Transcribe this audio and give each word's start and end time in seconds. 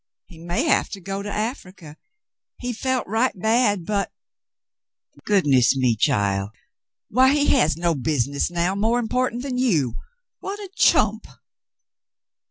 He 0.25 0.39
may 0.39 0.63
have 0.63 0.89
to 0.97 0.99
go 0.99 1.21
to 1.21 1.29
Africa. 1.31 1.95
He 2.57 2.73
felt 2.73 3.05
right 3.05 3.37
bad— 3.37 3.85
but 3.85 4.11
—""Goodness 5.27 5.75
me, 5.77 5.95
child! 5.95 6.49
^Tiy, 7.13 7.33
he 7.33 7.45
has 7.49 7.77
no 7.77 7.93
business 7.93 8.49
now 8.49 8.73
more 8.73 8.97
important 8.97 9.43
than 9.43 9.59
you! 9.59 9.93
What 10.39 10.57
a 10.57 10.71
chump 10.75 11.27